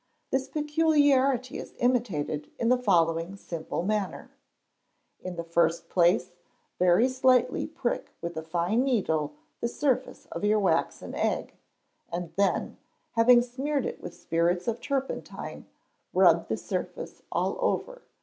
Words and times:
This 0.31 0.47
peculiarity 0.49 1.59
is 1.59 1.75
imitated 1.77 2.49
in 2.57 2.69
the 2.69 2.77
following 2.79 3.35
simple 3.35 3.83
manner: 3.83 4.31
In 5.19 5.35
the 5.35 5.43
first 5.43 5.89
place, 5.89 6.31
very 6.79 7.07
slightly 7.07 7.67
prick 7.67 8.09
with 8.19 8.35
a 8.35 8.41
fine 8.41 8.83
needle 8.83 9.33
the 9.59 9.67
surface 9.67 10.25
of 10.31 10.43
your 10.43 10.57
waxen 10.59 11.13
egg, 11.13 11.53
and 12.11 12.33
then, 12.35 12.79
having 13.11 13.43
smeared 13.43 13.85
it 13.85 14.01
with 14.01 14.15
spirits 14.15 14.67
of 14.67 14.81
turpentine, 14.81 15.67
rub 16.13 16.47
the 16.47 16.57
surface 16.57 17.21
all 17.31 17.57
over. 17.59 18.01